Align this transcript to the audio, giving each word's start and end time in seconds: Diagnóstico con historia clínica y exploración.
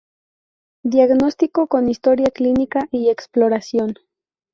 Diagnóstico 0.83 1.67
con 1.67 1.87
historia 1.87 2.31
clínica 2.31 2.87
y 2.91 3.11
exploración. 3.11 3.93